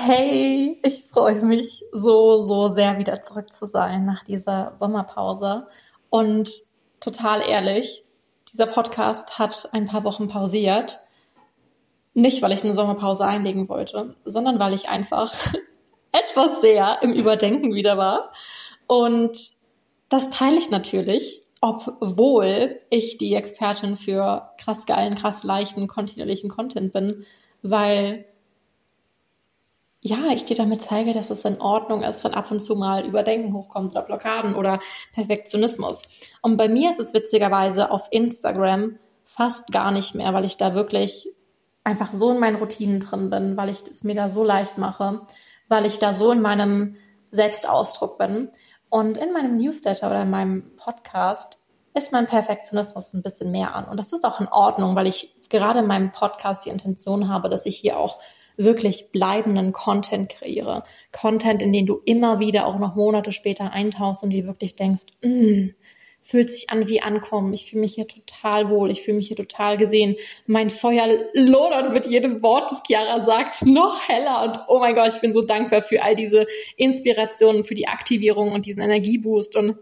[0.00, 5.66] Hey, ich freue mich so, so sehr wieder zurück zu sein nach dieser Sommerpause.
[6.08, 6.48] Und
[7.00, 8.04] total ehrlich,
[8.52, 11.00] dieser Podcast hat ein paar Wochen pausiert.
[12.14, 15.34] Nicht, weil ich eine Sommerpause einlegen wollte, sondern weil ich einfach
[16.12, 18.30] etwas sehr im Überdenken wieder war.
[18.86, 19.36] Und
[20.08, 26.92] das teile ich natürlich, obwohl ich die Expertin für krass geilen, krass leichten, kontinuierlichen Content
[26.92, 27.26] bin,
[27.62, 28.26] weil
[30.00, 33.04] ja, ich dir damit zeige, dass es in Ordnung ist, wenn ab und zu mal
[33.04, 34.78] Überdenken hochkommt oder Blockaden oder
[35.12, 36.02] Perfektionismus.
[36.40, 40.74] Und bei mir ist es witzigerweise auf Instagram fast gar nicht mehr, weil ich da
[40.74, 41.28] wirklich
[41.82, 45.22] einfach so in meinen Routinen drin bin, weil ich es mir da so leicht mache,
[45.68, 46.96] weil ich da so in meinem
[47.30, 48.50] Selbstausdruck bin.
[48.90, 51.58] Und in meinem Newsletter oder in meinem Podcast
[51.94, 53.86] ist mein Perfektionismus ein bisschen mehr an.
[53.86, 57.48] Und das ist auch in Ordnung, weil ich gerade in meinem Podcast die Intention habe,
[57.48, 58.18] dass ich hier auch
[58.58, 60.82] wirklich bleibenden Content kreiere.
[61.12, 65.04] Content, in den du immer wieder auch noch Monate später eintauchst und dir wirklich denkst,
[65.22, 65.68] mm,
[66.20, 67.54] fühlt sich an wie Ankommen.
[67.54, 68.90] Ich fühle mich hier total wohl.
[68.90, 70.16] Ich fühle mich hier total gesehen.
[70.46, 74.42] Mein Feuer lodert mit jedem Wort, das Chiara sagt, noch heller.
[74.42, 78.52] Und oh mein Gott, ich bin so dankbar für all diese Inspirationen, für die Aktivierung
[78.52, 79.78] und diesen Energieboost und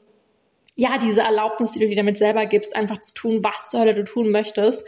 [0.76, 3.94] ja, diese Erlaubnis, die du dir damit selber gibst, einfach zu tun, was zur Hölle
[3.94, 4.86] du tun möchtest.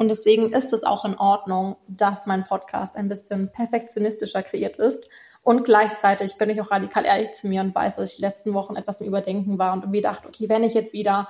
[0.00, 5.10] Und deswegen ist es auch in Ordnung, dass mein Podcast ein bisschen perfektionistischer kreiert ist.
[5.42, 8.54] Und gleichzeitig bin ich auch radikal ehrlich zu mir und weiß, dass ich die letzten
[8.54, 11.28] Wochen etwas im Überdenken war und irgendwie dachte, okay, wenn ich jetzt wieder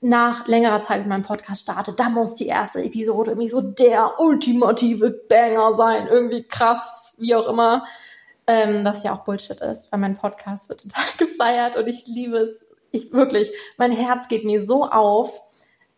[0.00, 4.18] nach längerer Zeit mit meinem Podcast starte, da muss die erste Episode irgendwie so der
[4.18, 7.86] ultimative Banger sein, irgendwie krass, wie auch immer.
[8.48, 12.38] Ähm, das ja auch Bullshit ist, weil mein Podcast wird total gefeiert und ich liebe
[12.38, 12.66] es.
[12.90, 15.40] Ich wirklich, mein Herz geht mir so auf,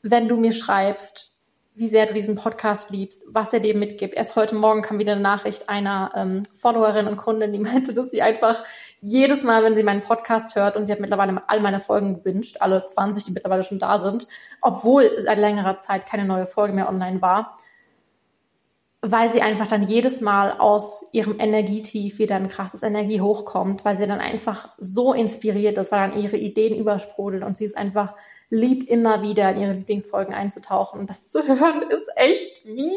[0.02, 1.30] wenn du mir schreibst,
[1.74, 4.14] wie sehr du diesen Podcast liebst, was er dir mitgibt.
[4.14, 8.10] Erst heute Morgen kam wieder eine Nachricht einer ähm, Followerin und Kundin, die meinte, dass
[8.10, 8.62] sie einfach
[9.00, 12.56] jedes Mal, wenn sie meinen Podcast hört, und sie hat mittlerweile all meine Folgen gewünscht,
[12.60, 14.26] alle 20, die mittlerweile schon da sind,
[14.60, 17.56] obwohl seit längerer Zeit keine neue Folge mehr online war,
[19.02, 23.96] weil sie einfach dann jedes Mal aus ihrem Energietief wieder ein krasses Energie hochkommt, weil
[23.96, 28.14] sie dann einfach so inspiriert ist, weil dann ihre Ideen übersprudeln und sie ist einfach
[28.50, 31.00] liebt immer wieder in ihre Lieblingsfolgen einzutauchen.
[31.00, 32.92] Und das zu hören ist echt wie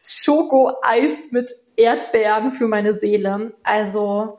[0.00, 3.52] Schokoeis mit Erdbeeren für meine Seele.
[3.64, 4.38] Also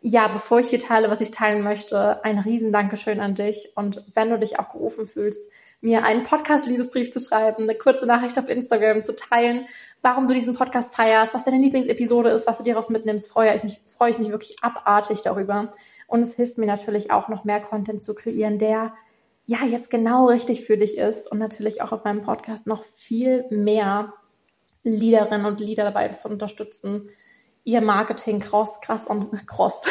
[0.00, 3.72] ja, bevor ich hier teile, was ich teilen möchte, ein riesen Dankeschön an dich.
[3.74, 5.50] Und wenn du dich auch gerufen fühlst,
[5.80, 9.66] mir einen Podcast-Liebesbrief zu schreiben, eine kurze Nachricht auf Instagram zu teilen,
[10.02, 13.54] warum du diesen Podcast feierst, was deine Lieblingsepisode ist, was du dir daraus mitnimmst, freue
[13.54, 15.72] ich mich, freue ich mich wirklich abartig darüber.
[16.06, 18.94] Und es hilft mir natürlich auch noch mehr Content zu kreieren, der
[19.46, 23.44] ja jetzt genau richtig für dich ist und natürlich auch auf meinem Podcast noch viel
[23.50, 24.12] mehr
[24.82, 27.10] Leaderinnen und Leader dabei zu unterstützen,
[27.64, 29.82] ihr Marketing krass, krass und krass.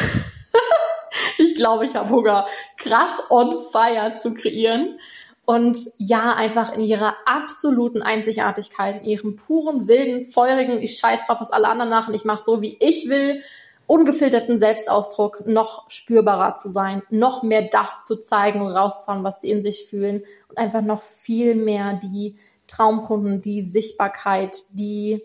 [1.37, 2.47] ich glaube, ich habe Hunger,
[2.77, 4.99] krass on fire zu kreieren.
[5.45, 11.39] Und ja, einfach in ihrer absoluten Einzigartigkeit, in ihrem puren, wilden, feurigen, ich scheiß drauf,
[11.39, 13.41] was alle anderen machen, ich mache so, wie ich will
[13.87, 19.51] ungefilterten Selbstausdruck noch spürbarer zu sein, noch mehr das zu zeigen und rauszuhauen, was sie
[19.51, 22.35] in sich fühlen und einfach noch viel mehr die
[22.67, 25.21] Traumkunden, die Sichtbarkeit, die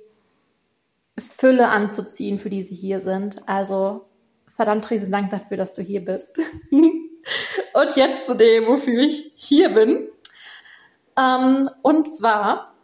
[1.18, 3.48] Fülle anzuziehen, für die sie hier sind.
[3.48, 4.06] Also
[4.46, 6.38] verdammt riesen Dank dafür, dass du hier bist.
[6.70, 10.09] und jetzt zu dem, wofür ich hier bin.
[11.18, 12.74] Ähm, und zwar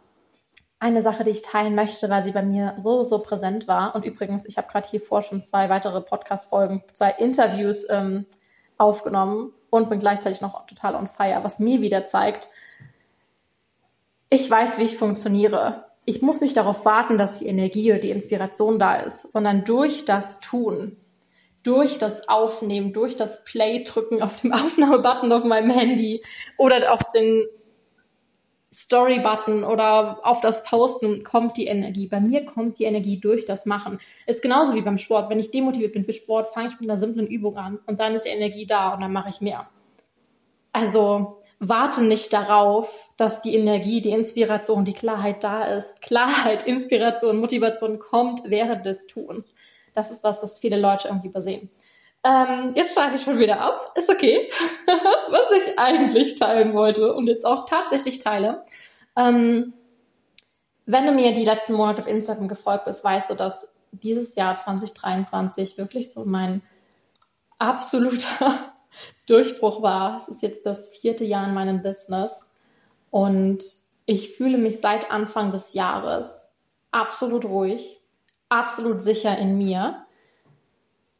[0.79, 3.95] eine Sache, die ich teilen möchte, weil sie bei mir so, so präsent war.
[3.95, 8.25] Und übrigens, ich habe gerade hier vor schon zwei weitere Podcast-Folgen, zwei Interviews ähm,
[8.77, 12.49] aufgenommen und bin gleichzeitig noch total on fire, was mir wieder zeigt,
[14.29, 15.85] ich weiß, wie ich funktioniere.
[16.05, 20.05] Ich muss nicht darauf warten, dass die Energie oder die Inspiration da ist, sondern durch
[20.05, 20.97] das Tun,
[21.63, 26.23] durch das Aufnehmen, durch das Play drücken auf dem Aufnahmebutton auf meinem Handy
[26.57, 27.47] oder auf den
[28.77, 32.07] Story-Button oder auf das Posten kommt die Energie.
[32.07, 33.99] Bei mir kommt die Energie durch das Machen.
[34.27, 35.31] Ist genauso wie beim Sport.
[35.31, 38.13] Wenn ich demotiviert bin für Sport, fange ich mit einer simplen Übung an und dann
[38.13, 39.67] ist die Energie da und dann mache ich mehr.
[40.73, 46.03] Also warte nicht darauf, dass die Energie, die Inspiration, die Klarheit da ist.
[46.03, 49.55] Klarheit, Inspiration, Motivation kommt während des Tuns.
[49.95, 51.71] Das ist das, was viele Leute irgendwie übersehen.
[52.27, 53.93] Ähm, jetzt schreibe ich schon wieder ab.
[53.95, 54.51] Ist okay.
[54.85, 58.65] Was ich eigentlich teilen wollte und jetzt auch tatsächlich teile.
[59.15, 59.73] Ähm,
[60.85, 64.57] wenn du mir die letzten Monate auf Instagram gefolgt bist, weißt du, dass dieses Jahr
[64.57, 66.61] 2023 wirklich so mein
[67.59, 68.51] absoluter
[69.25, 70.17] Durchbruch war.
[70.17, 72.49] Es ist jetzt das vierte Jahr in meinem Business
[73.09, 73.63] und
[74.05, 76.57] ich fühle mich seit Anfang des Jahres
[76.91, 78.01] absolut ruhig,
[78.49, 80.06] absolut sicher in mir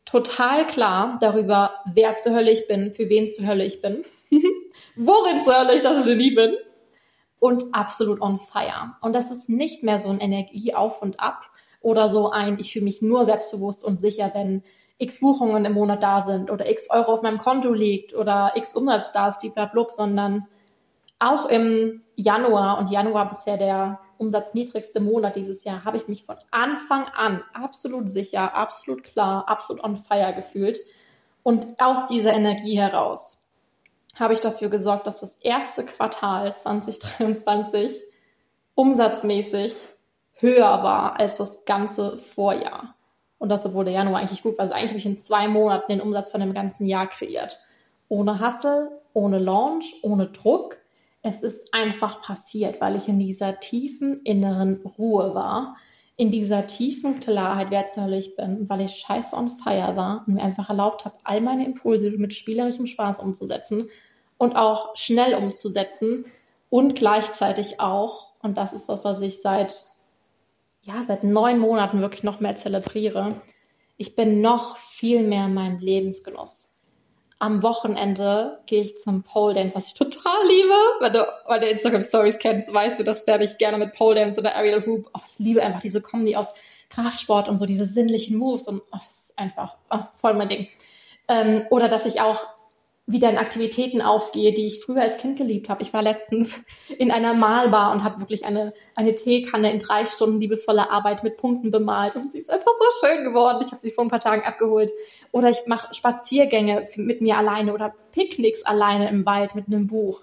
[0.07, 4.03] total klar darüber, wer zur Hölle ich bin, für wen zur Hölle ich bin,
[4.95, 6.55] worin zur Hölle ich das Genie bin
[7.39, 8.95] und absolut on fire.
[9.01, 11.43] Und das ist nicht mehr so ein Energie auf und ab
[11.81, 14.63] oder so ein, ich fühle mich nur selbstbewusst und sicher, wenn
[14.97, 18.75] x Buchungen im Monat da sind oder x Euro auf meinem Konto liegt oder x
[18.75, 20.47] Umsatz da ist, blablabla, sondern
[21.19, 26.35] auch im Januar und Januar bisher der umsatzniedrigste Monat dieses Jahr, habe ich mich von
[26.51, 30.79] Anfang an absolut sicher, absolut klar, absolut on fire gefühlt.
[31.43, 33.49] Und aus dieser Energie heraus
[34.19, 38.03] habe ich dafür gesorgt, dass das erste Quartal 2023
[38.75, 39.75] umsatzmäßig
[40.33, 42.95] höher war als das ganze Vorjahr.
[43.39, 44.63] Und das, obwohl der Januar eigentlich gut war.
[44.63, 47.59] Also eigentlich habe ich in zwei Monaten den Umsatz von dem ganzen Jahr kreiert.
[48.09, 50.77] Ohne Hustle, ohne Launch, ohne Druck.
[51.27, 55.75] Es ist einfach passiert, weil ich in dieser tiefen inneren Ruhe war,
[56.15, 60.23] in dieser tiefen Klarheit, wer zur Hölle ich bin, weil ich scheiße on fire war
[60.25, 63.89] und mir einfach erlaubt habe, all meine Impulse mit spielerischem Spaß umzusetzen
[64.37, 66.23] und auch schnell umzusetzen
[66.69, 69.85] und gleichzeitig auch, und das ist was, was ich seit
[70.85, 73.41] ja, seit neun Monaten wirklich noch mehr zelebriere.
[73.97, 76.76] Ich bin noch viel mehr in meinem Lebensgenuss.
[77.39, 80.73] Am Wochenende gehe ich zum Pole Dance, was ich total liebe.
[80.99, 84.39] Wenn du meine Instagram Stories kennst, weißt du, das werde ich gerne mit Pole Dance
[84.39, 85.09] oder Aerial Hoop.
[85.13, 86.53] Oh, ich liebe einfach diese Kombi aus
[86.89, 90.67] Kraftsport und so diese sinnlichen Moves und oh, das ist einfach oh, voll mein Ding.
[91.27, 92.39] Ähm, oder dass ich auch
[93.09, 95.81] wieder in Aktivitäten aufgehe, die ich früher als Kind geliebt habe.
[95.81, 96.61] Ich war letztens
[96.97, 101.37] in einer Malbar und habe wirklich eine, eine Teekanne in drei Stunden liebevoller Arbeit mit
[101.37, 103.63] Punkten bemalt und sie ist einfach so schön geworden.
[103.65, 104.91] Ich habe sie vor ein paar Tagen abgeholt.
[105.31, 110.21] Oder ich mache Spaziergänge mit mir alleine oder Picknicks alleine im Wald mit einem Buch.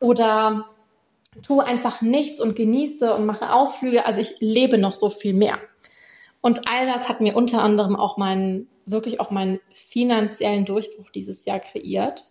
[0.00, 0.66] Oder
[1.42, 4.06] tue einfach nichts und genieße und mache Ausflüge.
[4.06, 5.58] Also ich lebe noch so viel mehr.
[6.40, 11.44] Und all das hat mir unter anderem auch meinen, wirklich auch meinen finanziellen Durchbruch dieses
[11.44, 12.26] Jahr kreiert.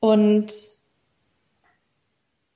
[0.00, 0.52] Und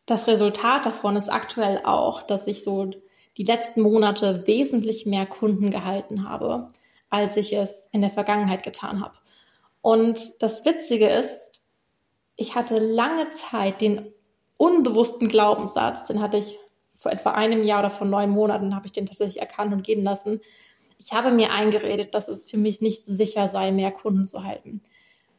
[0.06, 2.90] das Resultat davon ist aktuell auch, dass ich so
[3.36, 6.70] die letzten Monate wesentlich mehr Kunden gehalten habe,
[7.10, 9.16] als ich es in der Vergangenheit getan habe.
[9.82, 11.62] Und das Witzige ist,
[12.36, 14.12] ich hatte lange Zeit den
[14.58, 16.58] unbewussten Glaubenssatz, den hatte ich
[16.94, 20.02] vor etwa einem Jahr oder vor neun Monaten habe ich den tatsächlich erkannt und gehen
[20.02, 20.40] lassen.
[20.98, 24.82] Ich habe mir eingeredet, dass es für mich nicht sicher sei, mehr Kunden zu halten.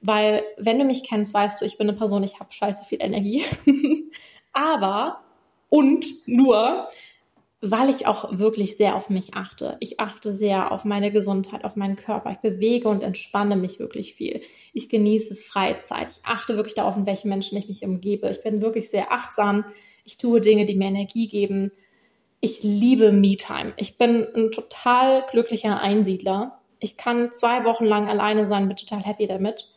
[0.01, 3.01] Weil, wenn du mich kennst, weißt du, ich bin eine Person, ich habe scheiße viel
[3.01, 3.43] Energie.
[4.53, 5.19] Aber
[5.69, 6.87] und nur,
[7.61, 9.77] weil ich auch wirklich sehr auf mich achte.
[9.79, 12.31] Ich achte sehr auf meine Gesundheit, auf meinen Körper.
[12.31, 14.41] Ich bewege und entspanne mich wirklich viel.
[14.73, 16.09] Ich genieße Freizeit.
[16.11, 18.29] Ich achte wirklich darauf, in welchen Menschen ich mich umgebe.
[18.29, 19.65] Ich bin wirklich sehr achtsam
[20.07, 21.73] ich tue Dinge, die mir Energie geben.
[22.39, 23.73] Ich liebe Me-Time.
[23.77, 26.59] Ich bin ein total glücklicher Einsiedler.
[26.79, 29.69] Ich kann zwei Wochen lang alleine sein, bin total happy damit.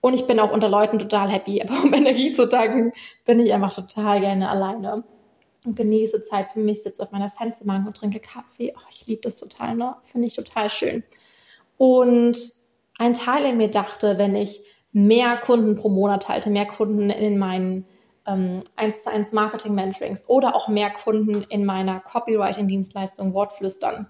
[0.00, 1.62] Und ich bin auch unter Leuten total happy.
[1.62, 2.92] Aber um Energie zu tanken,
[3.24, 5.04] bin ich einfach total gerne alleine.
[5.64, 8.72] Und genieße Zeit für mich, sitze auf meiner Fensterbank und trinke Kaffee.
[8.74, 9.96] Oh, ich liebe das total, ne?
[10.04, 11.04] Finde ich total schön.
[11.76, 12.38] Und
[12.98, 14.62] ein Teil in mir dachte, wenn ich
[14.92, 17.84] mehr Kunden pro Monat halte, mehr Kunden in meinen
[18.28, 24.06] ähm, 1 zu 1 Marketing Mentorings oder auch mehr Kunden in meiner Copywriting-Dienstleistung Wortflüstern,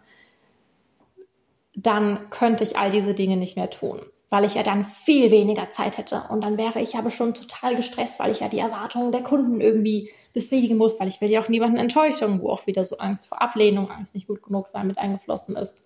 [1.75, 4.01] dann könnte ich all diese Dinge nicht mehr tun,
[4.31, 6.25] weil ich ja dann viel weniger Zeit hätte.
[6.29, 9.61] Und dann wäre ich aber schon total gestresst, weil ich ja die Erwartungen der Kunden
[9.61, 13.27] irgendwie befriedigen muss, weil ich will ja auch niemanden enttäuschen, wo auch wieder so Angst
[13.27, 15.77] vor Ablehnung, Angst nicht gut genug sein mit eingeflossen ist.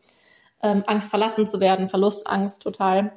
[0.63, 3.13] Ähm, Angst verlassen zu werden, Verlustangst total.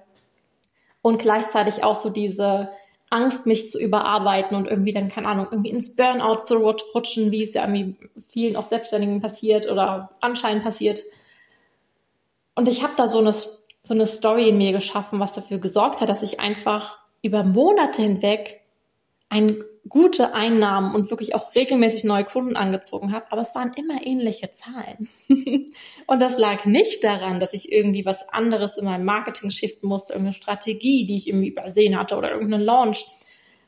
[1.01, 2.69] Und gleichzeitig auch so diese
[3.15, 7.43] Angst, mich zu überarbeiten und irgendwie dann, keine Ahnung, irgendwie ins Burnout zu rutschen, wie
[7.43, 11.01] es ja irgendwie vielen auch Selbstständigen passiert oder anscheinend passiert.
[12.55, 13.53] Und ich habe da so eine, so
[13.89, 18.61] eine Story in mir geschaffen, was dafür gesorgt hat, dass ich einfach über Monate hinweg
[19.29, 24.05] ein gute Einnahmen und wirklich auch regelmäßig neue Kunden angezogen habe, aber es waren immer
[24.05, 25.07] ähnliche Zahlen.
[26.07, 30.13] und das lag nicht daran, dass ich irgendwie was anderes in meinem Marketing shiften musste,
[30.13, 33.05] irgendeine Strategie, die ich irgendwie übersehen hatte oder irgendeinen Launch,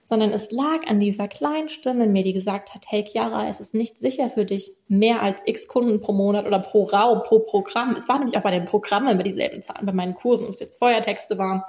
[0.03, 3.59] sondern es lag an dieser kleinen Stimme in mir, die gesagt hat, hey Chiara, es
[3.59, 7.39] ist nicht sicher für dich, mehr als x Kunden pro Monat oder pro Raum, pro
[7.39, 7.95] Programm.
[7.95, 10.59] Es waren nämlich auch bei den Programmen immer dieselben Zahlen, bei meinen Kursen, ob es
[10.62, 11.63] jetzt Feuertexte waren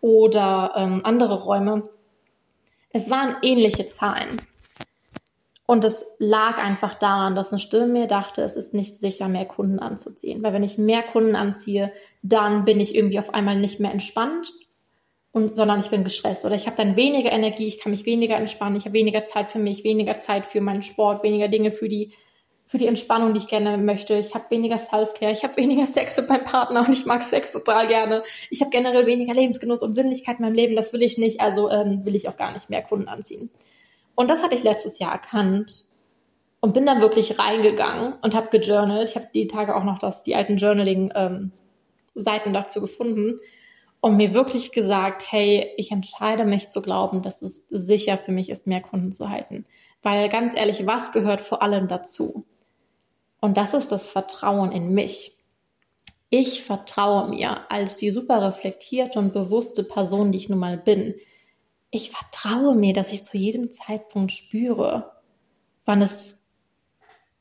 [0.00, 1.90] oder ähm, andere Räume
[2.92, 4.40] es waren ähnliche Zahlen.
[5.66, 9.44] Und es lag einfach daran, dass eine Stimme mir dachte, es ist nicht sicher, mehr
[9.44, 10.42] Kunden anzuziehen.
[10.42, 11.92] Weil wenn ich mehr Kunden anziehe,
[12.22, 14.52] dann bin ich irgendwie auf einmal nicht mehr entspannt,
[15.32, 16.44] und, sondern ich bin gestresst.
[16.44, 19.48] Oder ich habe dann weniger Energie, ich kann mich weniger entspannen, ich habe weniger Zeit
[19.48, 22.12] für mich, weniger Zeit für meinen Sport, weniger Dinge für die
[22.70, 24.14] für die Entspannung, die ich gerne möchte.
[24.14, 27.50] Ich habe weniger Self-Care, ich habe weniger Sex mit meinem Partner und ich mag Sex
[27.50, 28.22] total gerne.
[28.48, 30.76] Ich habe generell weniger Lebensgenuss und Sinnlichkeit in meinem Leben.
[30.76, 33.50] Das will ich nicht, also ähm, will ich auch gar nicht mehr Kunden anziehen.
[34.14, 35.84] Und das hatte ich letztes Jahr erkannt
[36.60, 39.08] und bin dann wirklich reingegangen und habe gejournalt.
[39.10, 41.50] Ich habe die Tage auch noch das, die alten Journaling-Seiten
[42.14, 43.40] ähm, dazu gefunden
[44.00, 48.48] und mir wirklich gesagt, hey, ich entscheide mich zu glauben, dass es sicher für mich
[48.48, 49.66] ist, mehr Kunden zu halten.
[50.04, 52.46] Weil ganz ehrlich, was gehört vor allem dazu?
[53.40, 55.36] Und das ist das Vertrauen in mich.
[56.28, 61.14] Ich vertraue mir als die super reflektierte und bewusste Person, die ich nun mal bin.
[61.90, 65.12] Ich vertraue mir, dass ich zu jedem Zeitpunkt spüre,
[65.84, 66.40] wann es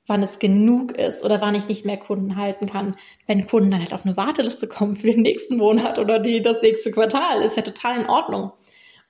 [0.09, 2.95] wann es genug ist oder wann ich nicht mehr Kunden halten kann.
[3.27, 6.63] Wenn Kunden dann halt auf eine Warteliste kommen für den nächsten Monat oder die, das
[6.63, 8.51] nächste Quartal, ist ja total in Ordnung.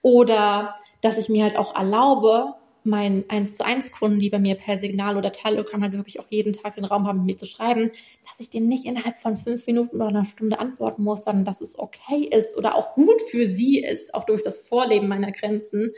[0.01, 2.53] Oder dass ich mir halt auch erlaube,
[2.85, 6.27] meinen 1 zu 1 Kunden, die bei mir per Signal oder Telegram halt wirklich auch
[6.29, 7.91] jeden Tag den Raum haben, mir zu schreiben,
[8.27, 11.61] dass ich denen nicht innerhalb von fünf Minuten oder einer Stunde antworten muss, sondern dass
[11.61, 15.91] es okay ist oder auch gut für sie ist, auch durch das Vorleben meiner Grenzen,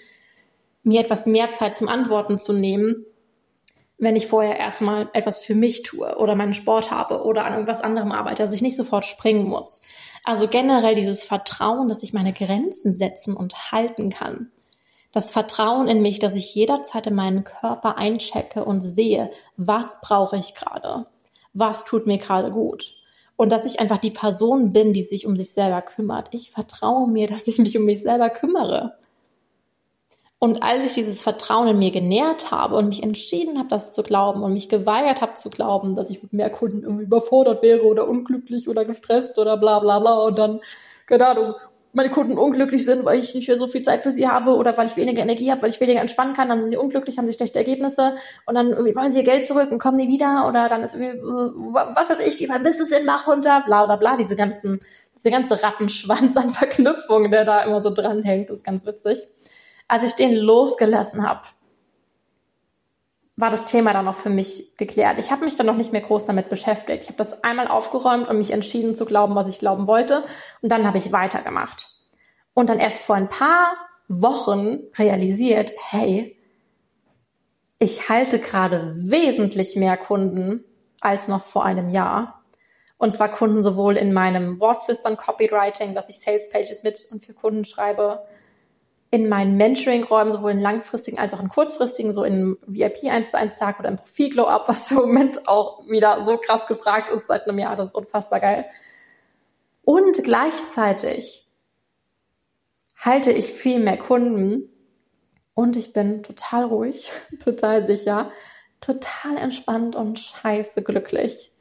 [0.84, 3.06] mir etwas mehr Zeit zum Antworten zu nehmen,
[3.98, 7.82] wenn ich vorher erstmal etwas für mich tue oder meinen Sport habe oder an irgendwas
[7.82, 9.82] anderem arbeite, dass ich nicht sofort springen muss.
[10.24, 14.52] Also generell dieses Vertrauen, dass ich meine Grenzen setzen und halten kann
[15.12, 20.38] das Vertrauen in mich, dass ich jederzeit in meinen Körper einchecke und sehe, was brauche
[20.38, 21.08] ich gerade,
[21.54, 22.96] was tut mir gerade gut.
[23.36, 26.30] Und dass ich einfach die Person bin, die sich um sich selber kümmert.
[26.32, 28.98] Ich vertraue mir, dass ich mich um mich selber kümmere.
[30.44, 34.02] Und als ich dieses Vertrauen in mir genährt habe und mich entschieden habe, das zu
[34.02, 37.86] glauben und mich geweigert habe zu glauben, dass ich mit mehr Kunden irgendwie überfordert wäre
[37.86, 40.60] oder unglücklich oder gestresst oder bla bla bla und dann,
[41.06, 41.54] keine Ahnung,
[41.94, 44.78] meine Kunden unglücklich sind, weil ich nicht mehr so viel Zeit für sie habe oder
[44.78, 47.28] weil ich weniger Energie habe, weil ich weniger entspannen kann, dann sind sie unglücklich, haben
[47.28, 50.70] sie schlechte Ergebnisse und dann wollen sie ihr Geld zurück und kommen nie wieder oder
[50.70, 54.16] dann ist irgendwie, was weiß ich, geht mein Business in Bach runter, bla bla bla,
[54.16, 54.80] diese ganzen,
[55.18, 59.28] diese ganze Rattenschwanz an Verknüpfungen, der da immer so dranhängt, ist ganz witzig.
[59.88, 61.42] Als ich den losgelassen habe,
[63.36, 65.18] war das Thema dann noch für mich geklärt.
[65.18, 67.04] Ich habe mich dann noch nicht mehr groß damit beschäftigt.
[67.04, 70.24] Ich habe das einmal aufgeräumt und mich entschieden zu glauben, was ich glauben wollte.
[70.62, 71.90] Und dann habe ich weitergemacht.
[72.54, 73.74] Und dann erst vor ein paar
[74.08, 76.38] Wochen realisiert, hey,
[77.80, 80.64] ich halte gerade wesentlich mehr Kunden
[81.00, 82.44] als noch vor einem Jahr.
[82.98, 87.34] Und zwar Kunden sowohl in meinem Wortflüstern Copywriting, dass ich Sales Pages mit und für
[87.34, 88.24] Kunden schreibe,
[89.14, 93.38] in meinen Mentoring-Räumen, sowohl in langfristigen als auch in kurzfristigen, so in VIP 1 zu
[93.38, 97.10] 1 Tag oder im Profil Glow Up, was im Moment auch wieder so krass gefragt
[97.10, 98.66] ist seit einem Jahr, das ist unfassbar geil.
[99.84, 101.46] Und gleichzeitig
[102.98, 104.70] halte ich viel mehr Kunden
[105.56, 107.12] und ich bin total ruhig,
[107.44, 108.32] total sicher,
[108.80, 111.52] total entspannt und scheiße glücklich.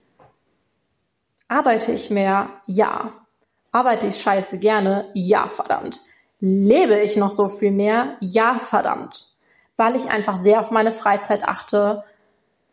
[1.48, 2.60] Arbeite ich mehr?
[2.68, 3.26] Ja.
[3.72, 5.10] Arbeite ich scheiße gerne?
[5.14, 6.00] Ja, verdammt.
[6.40, 8.16] Lebe ich noch so viel mehr?
[8.20, 9.36] Ja, verdammt.
[9.76, 12.04] Weil ich einfach sehr auf meine Freizeit achte,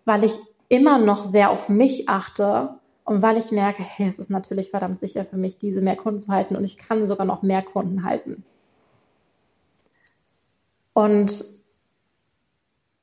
[0.06, 4.30] weil ich immer noch sehr auf mich achte und weil ich merke, hey, es ist
[4.30, 7.42] natürlich verdammt sicher für mich, diese mehr Kunden zu halten und ich kann sogar noch
[7.42, 8.44] mehr Kunden halten.
[10.94, 11.46] Und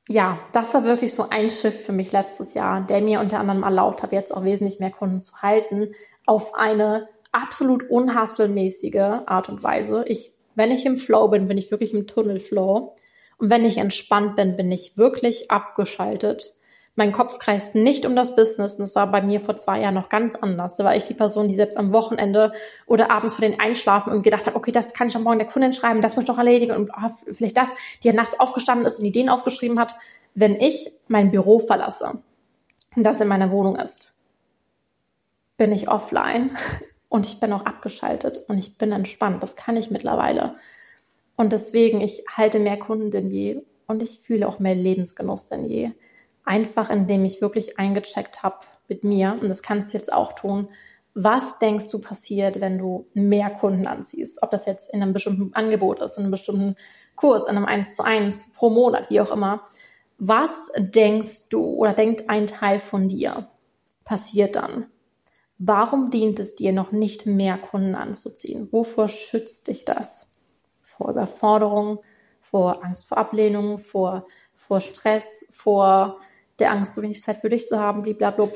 [0.07, 3.63] ja, das war wirklich so ein Schiff für mich letztes Jahr, der mir unter anderem
[3.63, 5.93] erlaubt hat, jetzt auch wesentlich mehr Kunden zu halten,
[6.27, 10.05] auf eine absolut unhasselmäßige Art und Weise.
[10.07, 12.95] Ich wenn ich im Flow bin, bin ich wirklich im Tunnelflow.
[13.37, 16.55] Und wenn ich entspannt bin, bin ich wirklich abgeschaltet.
[16.97, 18.75] Mein Kopf kreist nicht um das Business.
[18.75, 20.75] Und das war bei mir vor zwei Jahren noch ganz anders.
[20.75, 22.53] Da war ich die Person, die selbst am Wochenende
[22.85, 25.47] oder abends vor den Einschlafen und gedacht hat, okay, das kann ich am Morgen der
[25.47, 27.69] Kundin schreiben, das muss ich doch erledigen und oh, vielleicht das,
[28.01, 29.95] die ja nachts aufgestanden ist und Ideen aufgeschrieben hat.
[30.35, 32.19] Wenn ich mein Büro verlasse
[32.95, 34.13] und das in meiner Wohnung ist,
[35.57, 36.57] bin ich offline
[37.15, 39.41] und ich bin auch abgeschaltet und ich bin entspannt.
[39.41, 40.55] Das kann ich mittlerweile.
[41.37, 45.63] Und deswegen, ich halte mehr Kunden denn je und ich fühle auch mehr Lebensgenuss denn
[45.63, 45.91] je.
[46.43, 48.57] Einfach indem ich wirklich eingecheckt habe
[48.89, 50.67] mit mir, und das kannst du jetzt auch tun,
[51.13, 54.43] was denkst du passiert, wenn du mehr Kunden anziehst?
[54.43, 56.75] Ob das jetzt in einem bestimmten Angebot ist, in einem bestimmten
[57.15, 59.61] Kurs, in einem 1 zu 1 pro Monat, wie auch immer.
[60.17, 63.47] Was denkst du oder denkt ein Teil von dir
[64.03, 64.87] passiert dann?
[65.57, 68.67] Warum dient es dir noch nicht mehr Kunden anzuziehen?
[68.71, 70.35] Wovor schützt dich das?
[70.81, 71.99] Vor Überforderung,
[72.41, 76.19] vor Angst vor Ablehnung, vor, vor Stress, vor
[76.59, 78.49] der Angst, so wenig Zeit für dich zu haben, blablabla,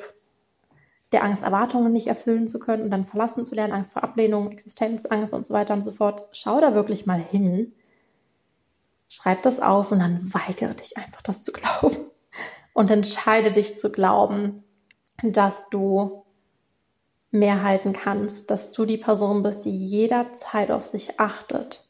[1.12, 4.51] der Angst, Erwartungen nicht erfüllen zu können und dann verlassen zu lernen, Angst vor Ablehnung,
[4.51, 6.27] Existenzangst und so weiter und so fort.
[6.34, 7.74] Schau da wirklich mal hin.
[9.08, 11.98] Schreib das auf und dann weigere dich einfach, das zu glauben.
[12.74, 14.63] und entscheide dich zu glauben,
[15.24, 16.25] dass du
[17.32, 21.86] mehr halten kannst, dass du die Person bist, die jederzeit auf sich achtet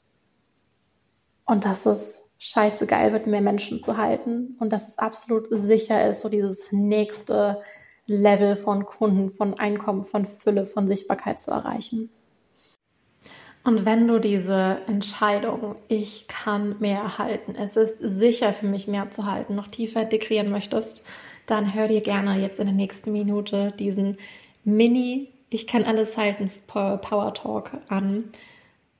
[1.45, 6.09] und dass es scheiße geil wird, mehr Menschen zu halten und dass es absolut sicher
[6.09, 7.61] ist, so dieses nächste
[8.07, 12.09] Level von Kunden, von Einkommen, von Fülle, von Sichtbarkeit zu erreichen.
[13.63, 19.11] Und wenn du diese Entscheidung, ich kann mehr halten, es ist sicher für mich mehr
[19.11, 21.03] zu halten, noch tiefer integrieren möchtest,
[21.45, 24.17] dann hör dir gerne jetzt in der nächsten Minute diesen
[24.75, 28.25] Mini Ich kann alles halten Power Talk an.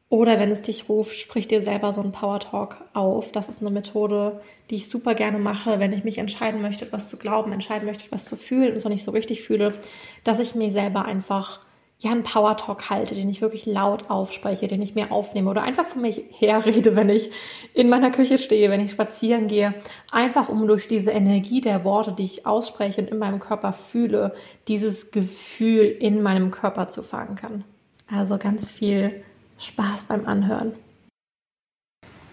[0.09, 3.31] Oder wenn es dich ruft, sprich dir selber so einen Power Talk auf.
[3.31, 7.09] Das ist eine Methode, die ich super gerne mache, wenn ich mich entscheiden möchte, etwas
[7.09, 9.75] zu glauben, entscheiden möchte, etwas zu fühlen und es noch nicht so richtig fühle,
[10.23, 11.59] dass ich mir selber einfach
[12.01, 15.63] ja einen Power Talk halte, den ich wirklich laut aufspreche, den ich mir aufnehme oder
[15.63, 17.29] einfach von mir herrede, wenn ich
[17.73, 19.73] in meiner Küche stehe, wenn ich spazieren gehe,
[20.09, 24.33] einfach um durch diese Energie der Worte, die ich ausspreche und in meinem Körper fühle,
[24.69, 27.65] dieses Gefühl in meinem Körper zu verankern.
[28.09, 29.23] Also ganz viel
[29.57, 30.73] Spaß beim Anhören.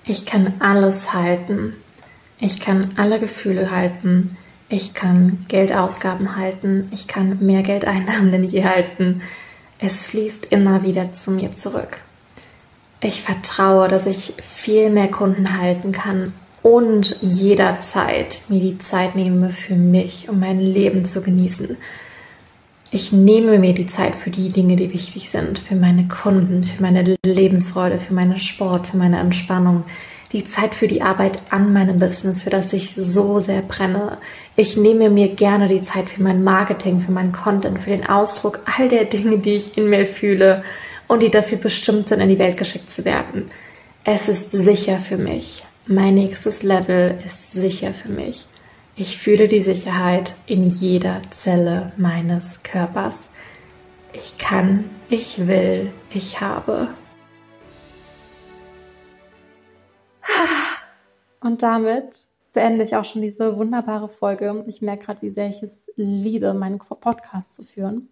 [0.04, 1.74] Ich kann alles halten.
[2.38, 4.36] Ich kann alle Gefühle halten.
[4.68, 6.88] Ich kann Geldausgaben halten.
[6.92, 9.22] Ich kann mehr Geldeinnahmen denn je halten.
[9.78, 12.00] Es fließt immer wieder zu mir zurück.
[13.00, 19.50] Ich vertraue, dass ich viel mehr Kunden halten kann und jederzeit mir die Zeit nehme
[19.50, 21.76] für mich, um mein Leben zu genießen.
[22.92, 26.80] Ich nehme mir die Zeit für die Dinge, die wichtig sind, für meine Kunden, für
[26.80, 29.84] meine Lebensfreude, für meinen Sport, für meine Entspannung,
[30.32, 34.18] die Zeit für die Arbeit an meinem Business, für das ich so sehr brenne.
[34.54, 38.60] Ich nehme mir gerne die Zeit für mein Marketing, für meinen Content, für den Ausdruck
[38.78, 40.62] all der Dinge, die ich in mir fühle
[41.08, 43.50] und die dafür bestimmt sind, in die Welt geschickt zu werden.
[44.04, 45.64] Es ist sicher für mich.
[45.86, 48.46] Mein nächstes Level ist sicher für mich.
[48.98, 53.30] Ich fühle die Sicherheit in jeder Zelle meines Körpers.
[54.14, 56.88] Ich kann, ich will, ich habe.
[61.42, 62.20] Und damit
[62.54, 64.64] beende ich auch schon diese wunderbare Folge.
[64.66, 68.08] Ich merke gerade, wie sehr ich es liebe, meinen Podcast zu führen.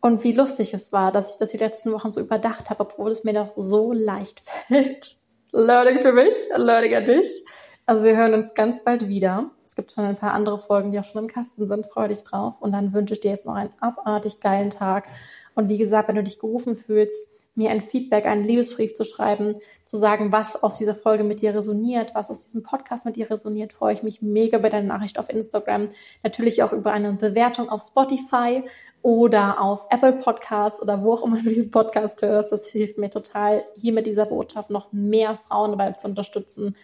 [0.00, 3.10] Und wie lustig es war, dass ich das die letzten Wochen so überdacht habe, obwohl
[3.10, 5.16] es mir doch so leicht fällt.
[5.50, 7.44] Learning für mich, Learning an dich.
[7.88, 9.50] Also wir hören uns ganz bald wieder.
[9.64, 11.86] Es gibt schon ein paar andere Folgen, die auch schon im Kasten sind.
[11.86, 12.56] Freu dich drauf.
[12.60, 15.08] Und dann wünsche ich dir jetzt noch einen abartig geilen Tag.
[15.54, 17.16] Und wie gesagt, wenn du dich gerufen fühlst,
[17.54, 19.54] mir ein Feedback, einen Liebesbrief zu schreiben,
[19.86, 23.30] zu sagen, was aus dieser Folge mit dir resoniert, was aus diesem Podcast mit dir
[23.30, 25.88] resoniert, freue ich mich mega über deine Nachricht auf Instagram.
[26.22, 28.64] Natürlich auch über eine Bewertung auf Spotify
[29.00, 32.52] oder auf Apple Podcasts oder wo auch immer du diesen Podcast hörst.
[32.52, 36.76] Das hilft mir total, hier mit dieser Botschaft noch mehr Frauen dabei zu unterstützen,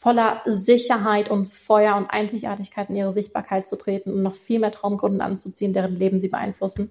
[0.00, 4.72] voller Sicherheit und Feuer und Einzigartigkeit in ihre Sichtbarkeit zu treten und noch viel mehr
[4.72, 6.90] Traumkunden anzuziehen, deren Leben sie beeinflussen.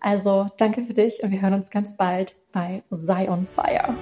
[0.00, 3.94] Also danke für dich und wir hören uns ganz bald bei Sei on Fire.